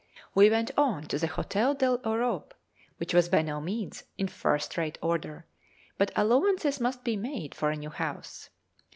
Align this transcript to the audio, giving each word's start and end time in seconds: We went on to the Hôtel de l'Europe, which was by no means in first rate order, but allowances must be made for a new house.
We 0.33 0.49
went 0.49 0.71
on 0.79 1.03
to 1.09 1.19
the 1.19 1.27
Hôtel 1.27 1.77
de 1.77 1.91
l'Europe, 1.91 2.55
which 2.97 3.13
was 3.13 3.29
by 3.29 3.43
no 3.43 3.61
means 3.61 4.03
in 4.17 4.27
first 4.29 4.75
rate 4.75 4.97
order, 4.99 5.45
but 5.99 6.09
allowances 6.15 6.79
must 6.79 7.03
be 7.03 7.15
made 7.15 7.53
for 7.53 7.69
a 7.69 7.77
new 7.77 7.91
house. 7.91 8.49